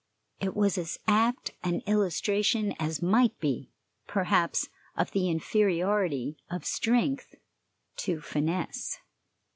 It 0.39 0.55
was 0.55 0.79
as 0.79 0.97
apt 1.07 1.51
an 1.63 1.81
illustration 1.85 2.73
as 2.79 3.03
might 3.03 3.39
be, 3.39 3.69
perhaps, 4.07 4.67
of 4.97 5.11
the 5.11 5.29
inferiority 5.29 6.37
of 6.49 6.65
strength 6.65 7.35
to 7.97 8.19
finesse. 8.19 8.97